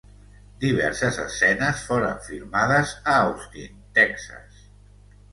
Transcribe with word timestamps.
Diverses 0.61 1.17
escenes 1.23 1.83
foren 1.89 2.17
filmades 2.27 2.93
a 3.11 3.17
Austin, 3.25 3.77
Texas. 3.99 4.65